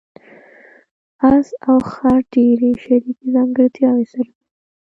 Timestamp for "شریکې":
2.83-3.25